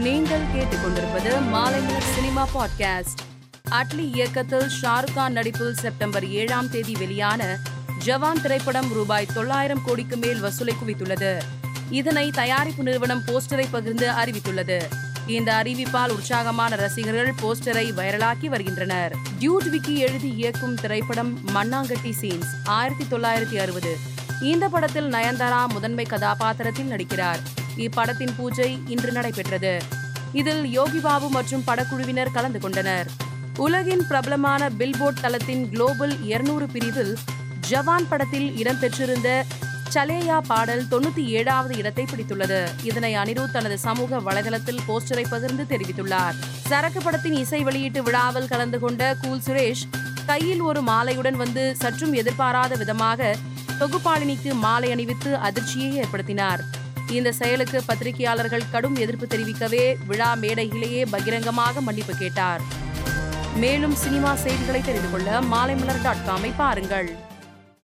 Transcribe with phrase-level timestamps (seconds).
[0.00, 3.18] நீங்கள் கேட்டுக்கொண்டிருப்பது Maalaimalar cinema podcast.
[3.70, 7.58] Atlee இயக்கத்தில் ஷாருக் கான் நடிப்பில் செப்டம்பர் ஏழாம் தேதி வெளியான
[8.04, 11.40] ஜவான் திரைப்படம் ரூபாய் தொள்ளாயிரம் கோடிக்கு மேல் வசூலை குவித்துள்ளது.
[11.90, 14.82] இதனை தயாரிப்பு நிறுவனம் போஸ்டரை பகிர்ந்து அறிவித்துள்ளது.
[15.26, 19.16] இந்த அறிவிப்பால் உற்சாகமான ரசிகர்கள் போஸ்டரை வைரலாக்கி வருகின்றனர்.
[19.40, 24.09] டியூட் விக்கி எழுதி இயக்கும் திரைப்படம் மண்ணாங்கட்டி சீன்ஸ் ஆயிரத்தி தொள்ளாயிரத்தி அறுபது.
[24.40, 27.38] இந்த படத்தில் நயன்தாரா முதன்மை கதாபாத்திரத்தில் நடிக்கிறார்.
[27.76, 29.82] இப்படத்தின் பூஜை இன்று நடைபெற்றது.
[30.32, 33.06] இதில் யோகி பாபு மற்றும் படக்குழுவினர் கலந்து கொண்டனர்.
[33.56, 37.16] உலகின் பிரபலமான பில்போர்ட் தளத்தின் குளோபல் 200 பிரிவில்
[37.70, 39.42] ஜவான் படத்தில் இடம்பெற்றிருந்த
[39.94, 42.68] சலேயா பாடல் தொண்ணூத்தி ஏழாவது இடத்தை பிடித்துள்ளது.
[42.82, 46.34] இதனை அனிருத் தனது சமூக வலைதளத்தில் போஸ்டரை பகிர்ந்து தெரிவித்துள்ளார்.
[46.66, 49.84] சரக்கு படத்தின் இசை வெளியீட்டு விழாவில் கலந்து கொண்ட கூல் சுரேஷ்
[50.30, 53.30] கையில் ஒரு மாலையுடன் வந்து சற்றும் எதிர்பாராத விதமாக
[53.80, 56.60] தொகுப்பாளினிக்கு மாலை அணிவித்து அதிர்ச்சியை ஏற்படுத்தினார்.
[57.16, 62.62] இந்த செயலுக்கு பத்திரிகையாளர்கள் கடும் எதிர்ப்பு தெரிவிக்கவே விழா மேடையிலேயே பகிரங்கமாக மன்னிப்பு கேட்டார்.
[63.62, 67.10] மேலும் சினிமா செய்திகளை தெரிந்து கொள்ள மாலைமலர் டாட் காமை பாருங்கள்.